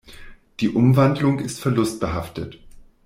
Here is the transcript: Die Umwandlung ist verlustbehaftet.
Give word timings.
Die 0.59 0.69
Umwandlung 0.69 1.37
ist 1.37 1.59
verlustbehaftet. 1.59 2.57